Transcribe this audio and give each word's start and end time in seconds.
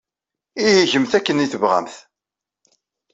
Ihi 0.65 0.83
gemt 0.91 1.13
akken 1.17 1.41
ay 1.43 1.49
tebɣamt. 1.49 1.95